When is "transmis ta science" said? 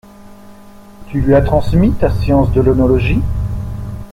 1.43-2.51